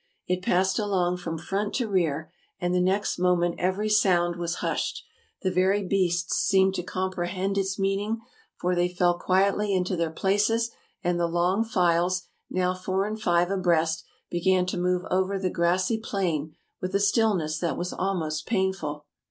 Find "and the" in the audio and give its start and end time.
2.59-2.81, 11.03-11.27